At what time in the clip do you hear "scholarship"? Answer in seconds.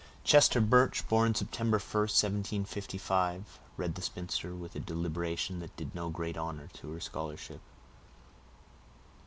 6.99-7.61